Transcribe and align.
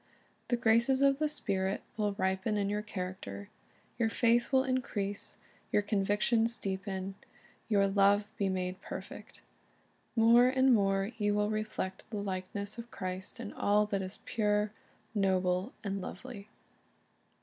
The 0.47 0.57
graces 0.57 1.03
of 1.03 1.19
the 1.19 1.29
Spirit 1.29 1.83
will 1.95 2.13
ripen 2.13 2.57
in 2.57 2.71
your 2.71 2.81
character. 2.81 3.49
Your 3.99 4.09
faith 4.09 4.51
will 4.51 4.63
increase, 4.63 5.37
your 5.71 5.83
convictions 5.83 6.57
deepen, 6.57 7.13
your 7.69 7.85
love 7.85 8.25
be 8.35 8.49
made 8.49 8.81
perfect. 8.81 9.43
More 10.15 10.47
and 10.47 10.73
more 10.73 11.11
you 11.19 11.35
will 11.35 11.51
reflect 11.51 12.09
the 12.09 12.17
likeness 12.17 12.79
of 12.79 12.89
Christ 12.89 13.39
in 13.39 13.53
all 13.53 13.85
that 13.85 14.01
is 14.01 14.21
pure, 14.25 14.71
noble, 15.13 15.71
and 15.83 16.01
lovely. 16.01 16.47